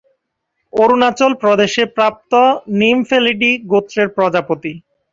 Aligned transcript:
অরুণাচল 0.73 1.31
প্রদেশে 1.41 1.83
প্রাপ্ত 1.95 2.31
নিমফ্যালিডি 2.79 3.51
গোত্রের 3.71 4.07
প্রজাপতি 4.15 4.73